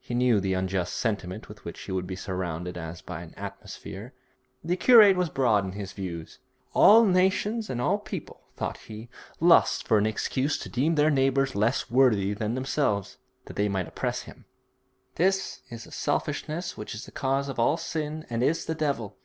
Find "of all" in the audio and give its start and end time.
17.48-17.78